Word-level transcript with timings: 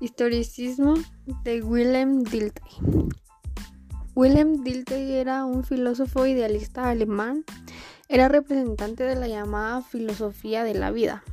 Historicismo 0.00 0.94
de 1.42 1.60
Willem 1.60 2.22
Dilthey. 2.22 2.70
Willem 4.14 4.62
Dilthey 4.62 5.14
era 5.14 5.44
un 5.44 5.64
filósofo 5.64 6.24
idealista 6.24 6.88
alemán. 6.88 7.44
Era 8.08 8.28
representante 8.28 9.02
de 9.02 9.16
la 9.16 9.26
llamada 9.26 9.82
filosofía 9.82 10.62
de 10.62 10.74
la 10.74 10.92
vida. 10.92 11.24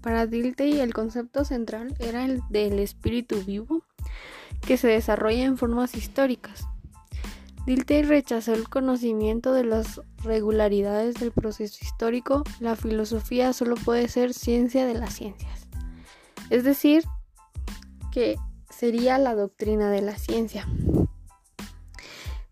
Para 0.00 0.26
Dilthey 0.26 0.80
el 0.80 0.94
concepto 0.94 1.44
central 1.44 1.94
era 1.98 2.24
el 2.24 2.40
del 2.48 2.78
espíritu 2.78 3.44
vivo 3.44 3.84
que 4.66 4.78
se 4.78 4.88
desarrolla 4.88 5.44
en 5.44 5.58
formas 5.58 5.94
históricas. 5.94 6.64
Dilthey 7.66 8.02
rechazó 8.04 8.54
el 8.54 8.66
conocimiento 8.70 9.52
de 9.52 9.64
las 9.64 10.00
regularidades 10.24 11.16
del 11.16 11.32
proceso 11.32 11.76
histórico. 11.82 12.44
La 12.60 12.76
filosofía 12.76 13.52
solo 13.52 13.74
puede 13.74 14.08
ser 14.08 14.32
ciencia 14.32 14.86
de 14.86 14.94
las 14.94 15.12
ciencias. 15.12 15.68
Es 16.48 16.64
decir, 16.64 17.04
que 18.10 18.36
sería 18.68 19.18
la 19.18 19.34
doctrina 19.34 19.90
de 19.90 20.02
la 20.02 20.16
ciencia. 20.16 20.66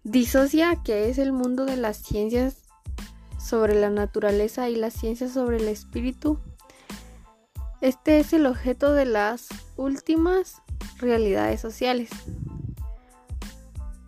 Disocia 0.04 0.82
que 0.82 1.08
es 1.08 1.18
el 1.18 1.32
mundo 1.32 1.64
de 1.64 1.76
las 1.76 1.98
ciencias 1.98 2.62
sobre 3.38 3.74
la 3.74 3.90
naturaleza 3.90 4.68
y 4.68 4.76
las 4.76 4.94
ciencias 4.94 5.32
sobre 5.32 5.58
el 5.58 5.68
espíritu. 5.68 6.38
Este 7.80 8.18
es 8.18 8.32
el 8.32 8.46
objeto 8.46 8.92
de 8.92 9.04
las 9.04 9.48
últimas 9.76 10.62
realidades 10.98 11.60
sociales. 11.60 12.10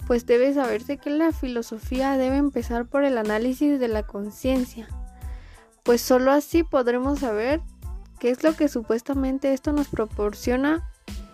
Pues 0.07 0.27
debe 0.27 0.53
saberse 0.53 0.99
que 0.99 1.11
la 1.11 1.33
filosofía 1.33 2.17
debe 2.17 2.37
empezar 2.37 2.87
por 2.87 3.05
el 3.05 3.17
análisis 3.17 3.79
de 3.79 3.89
la 3.89 4.03
conciencia, 4.05 4.89
pues 5.85 6.01
sólo 6.03 6.33
así 6.33 6.63
podremos 6.63 7.21
saber 7.21 7.61
qué 8.19 8.30
es 8.30 8.43
lo 8.43 8.55
que 8.55 8.69
supuestamente 8.69 9.52
esto 9.52 9.73
nos 9.73 9.89
proporciona 9.89 10.90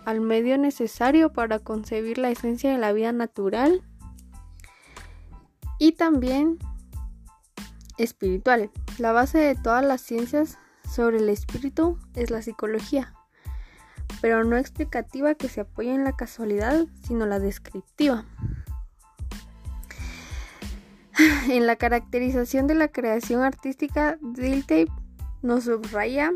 al 0.07 0.21
medio 0.21 0.57
necesario 0.57 1.33
para 1.33 1.59
concebir 1.59 2.17
la 2.17 2.29
esencia 2.29 2.71
de 2.71 2.77
la 2.77 2.93
vida 2.93 3.11
natural 3.11 3.83
y 5.79 5.91
también 5.91 6.59
espiritual. 7.97 8.71
La 8.99 9.11
base 9.11 9.37
de 9.37 9.55
todas 9.55 9.83
las 9.83 9.99
ciencias 9.99 10.57
sobre 10.89 11.17
el 11.17 11.27
espíritu 11.27 11.99
es 12.13 12.31
la 12.31 12.41
psicología, 12.41 13.13
pero 14.21 14.45
no 14.45 14.55
explicativa 14.55 15.35
que 15.35 15.49
se 15.49 15.59
apoya 15.59 15.93
en 15.93 16.05
la 16.05 16.15
casualidad, 16.15 16.85
sino 17.05 17.25
la 17.25 17.39
descriptiva. 17.39 18.23
En 21.49 21.67
la 21.67 21.75
caracterización 21.75 22.67
de 22.67 22.75
la 22.75 22.87
creación 22.87 23.41
artística, 23.41 24.17
Dilthey 24.21 24.87
nos 25.41 25.65
subraya 25.65 26.31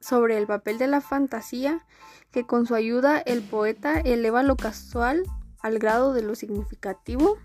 sobre 0.00 0.38
el 0.38 0.46
papel 0.46 0.78
de 0.78 0.86
la 0.86 1.00
fantasía 1.00 1.84
que 2.30 2.46
con 2.46 2.66
su 2.66 2.74
ayuda 2.74 3.18
el 3.18 3.42
poeta 3.42 4.00
eleva 4.00 4.42
lo 4.42 4.56
casual 4.56 5.22
al 5.60 5.78
grado 5.78 6.12
de 6.12 6.22
lo 6.22 6.34
significativo 6.34 7.36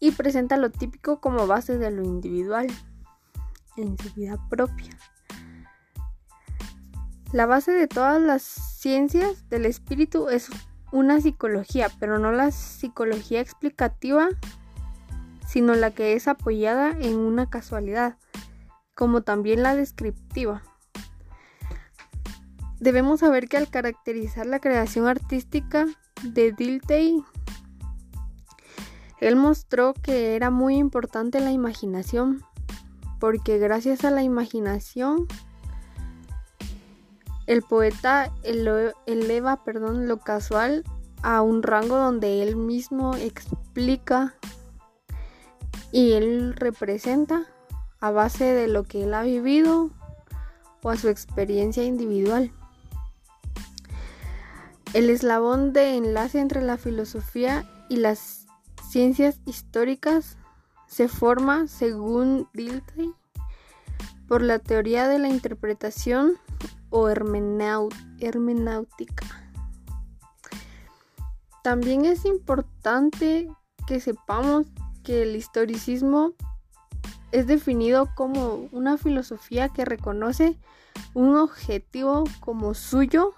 y 0.00 0.12
presenta 0.12 0.56
lo 0.56 0.70
típico 0.70 1.20
como 1.20 1.46
base 1.46 1.78
de 1.78 1.90
lo 1.90 2.04
individual 2.04 2.66
en 3.76 3.98
su 3.98 4.12
vida 4.14 4.38
propia. 4.48 4.96
La 7.32 7.46
base 7.46 7.72
de 7.72 7.88
todas 7.88 8.20
las 8.20 8.42
ciencias 8.42 9.48
del 9.50 9.66
espíritu 9.66 10.28
es 10.28 10.48
una 10.92 11.20
psicología, 11.20 11.90
pero 12.00 12.18
no 12.18 12.32
la 12.32 12.50
psicología 12.50 13.40
explicativa, 13.40 14.28
sino 15.46 15.74
la 15.74 15.90
que 15.90 16.14
es 16.14 16.26
apoyada 16.28 16.90
en 16.90 17.16
una 17.16 17.50
casualidad, 17.50 18.16
como 18.94 19.22
también 19.22 19.62
la 19.62 19.74
descriptiva. 19.74 20.62
Debemos 22.80 23.20
saber 23.20 23.48
que 23.48 23.56
al 23.56 23.68
caracterizar 23.68 24.46
la 24.46 24.60
creación 24.60 25.06
artística 25.06 25.86
de 26.22 26.52
Dilthey, 26.52 27.24
él 29.20 29.36
mostró 29.36 29.94
que 29.94 30.36
era 30.36 30.50
muy 30.50 30.76
importante 30.76 31.40
la 31.40 31.50
imaginación, 31.50 32.44
porque 33.18 33.58
gracias 33.58 34.04
a 34.04 34.10
la 34.10 34.22
imaginación 34.22 35.26
el 37.48 37.62
poeta 37.62 38.30
eleva 38.44 39.64
perdón, 39.64 40.06
lo 40.06 40.18
casual 40.18 40.84
a 41.22 41.40
un 41.40 41.62
rango 41.62 41.96
donde 41.96 42.42
él 42.42 42.56
mismo 42.56 43.16
explica 43.16 44.34
y 45.90 46.12
él 46.12 46.54
representa 46.54 47.44
a 48.00 48.10
base 48.10 48.44
de 48.44 48.68
lo 48.68 48.84
que 48.84 49.04
él 49.04 49.14
ha 49.14 49.22
vivido 49.22 49.90
o 50.82 50.90
a 50.90 50.96
su 50.96 51.08
experiencia 51.08 51.84
individual. 51.84 52.52
El 54.94 55.10
eslabón 55.10 55.74
de 55.74 55.96
enlace 55.96 56.40
entre 56.40 56.62
la 56.62 56.78
filosofía 56.78 57.68
y 57.90 57.96
las 57.96 58.46
ciencias 58.88 59.38
históricas 59.44 60.38
se 60.86 61.08
forma, 61.08 61.68
según 61.68 62.48
Dilthey, 62.54 63.12
por 64.26 64.40
la 64.42 64.58
teoría 64.58 65.06
de 65.06 65.18
la 65.18 65.28
interpretación 65.28 66.38
o 66.88 67.10
hermenáutica. 67.10 69.26
También 71.62 72.06
es 72.06 72.24
importante 72.24 73.50
que 73.86 74.00
sepamos 74.00 74.68
que 75.04 75.22
el 75.22 75.36
historicismo 75.36 76.32
es 77.30 77.46
definido 77.46 78.08
como 78.14 78.68
una 78.72 78.96
filosofía 78.96 79.68
que 79.68 79.84
reconoce 79.84 80.58
un 81.12 81.36
objetivo 81.36 82.24
como 82.40 82.72
suyo 82.72 83.34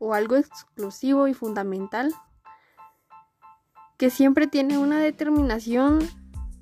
o 0.00 0.14
algo 0.14 0.34
exclusivo 0.34 1.28
y 1.28 1.34
fundamental 1.34 2.12
que 3.98 4.10
siempre 4.10 4.48
tiene 4.48 4.78
una 4.78 4.98
determinación 4.98 6.00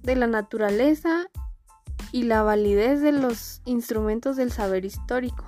de 0.03 0.17
la 0.17 0.27
naturaleza 0.27 1.29
y 2.11 2.25
la 2.25 2.43
validez 2.43 3.01
de 3.01 3.13
los 3.13 3.63
instrumentos 3.65 4.37
del 4.37 4.51
saber 4.51 4.85
histórico. 4.85 5.45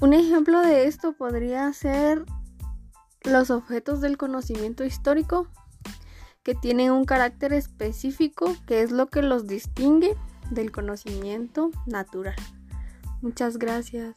Un 0.00 0.14
ejemplo 0.14 0.60
de 0.60 0.86
esto 0.86 1.12
podría 1.12 1.70
ser 1.72 2.24
los 3.24 3.50
objetos 3.50 4.00
del 4.00 4.16
conocimiento 4.16 4.84
histórico 4.84 5.48
que 6.44 6.54
tienen 6.54 6.92
un 6.92 7.04
carácter 7.04 7.52
específico 7.52 8.54
que 8.66 8.82
es 8.82 8.92
lo 8.92 9.08
que 9.08 9.22
los 9.22 9.46
distingue 9.46 10.16
del 10.50 10.70
conocimiento 10.70 11.70
natural. 11.86 12.36
Muchas 13.20 13.58
gracias. 13.58 14.14